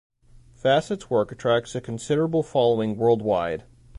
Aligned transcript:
Fassett's 0.55 1.11
work 1.11 1.31
attracts 1.31 1.75
a 1.75 1.79
considerable 1.79 2.41
following 2.41 2.97
worldwide. 2.97 3.65